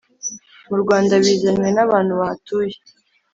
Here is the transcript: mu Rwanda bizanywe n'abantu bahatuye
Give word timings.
mu 0.69 0.75
Rwanda 0.83 1.13
bizanywe 1.23 1.67
n'abantu 1.75 2.11
bahatuye 2.19 2.75